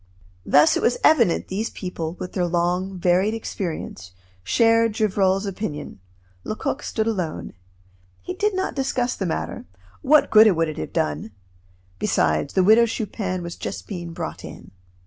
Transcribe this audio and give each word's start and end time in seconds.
Thus 0.47 0.75
it 0.75 0.81
was 0.81 0.97
evident 1.03 1.47
these 1.47 1.69
people, 1.69 2.15
with 2.15 2.33
their 2.33 2.47
long, 2.47 2.97
varied 2.97 3.35
experience, 3.35 4.13
shared 4.43 4.93
Gevrol's 4.93 5.45
opinion; 5.45 5.99
Lecoq 6.43 6.81
stood 6.81 7.05
alone. 7.05 7.53
He 8.23 8.33
did 8.33 8.55
not 8.55 8.73
discuss 8.73 9.15
the 9.15 9.27
matter 9.27 9.65
what 10.01 10.31
good 10.31 10.49
would 10.55 10.69
it 10.69 10.79
have 10.79 10.91
done? 10.91 11.33
Besides, 11.99 12.55
the 12.55 12.63
Widow 12.63 12.87
Chupin 12.87 13.43
was 13.43 13.55
just 13.55 13.85
being 13.85 14.11
brought 14.11 14.43
in. 14.43 14.71